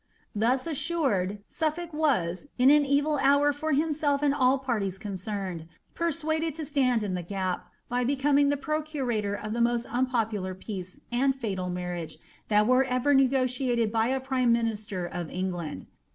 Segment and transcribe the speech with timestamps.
[0.33, 6.55] Thus assured, Suffolk was, in an evil hour for himself and aU parties concerned, persuaded
[6.55, 10.99] to stand in the gap, by becoming the pro eoimtor of the most unpopular peace,
[11.11, 12.17] and fatal marriage,
[12.47, 15.85] that were ever negotiated by a prime minister of England.